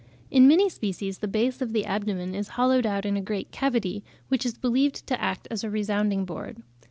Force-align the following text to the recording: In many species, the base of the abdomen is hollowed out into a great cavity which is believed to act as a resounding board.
In 0.31 0.47
many 0.47 0.67
species, 0.67 1.19
the 1.19 1.27
base 1.27 1.61
of 1.61 1.73
the 1.73 1.85
abdomen 1.85 2.33
is 2.33 2.47
hollowed 2.57 2.87
out 2.87 3.05
into 3.05 3.19
a 3.19 3.23
great 3.23 3.51
cavity 3.51 4.03
which 4.29 4.47
is 4.47 4.57
believed 4.57 5.05
to 5.05 5.21
act 5.21 5.47
as 5.51 5.63
a 5.63 5.69
resounding 5.69 6.25
board. 6.25 6.63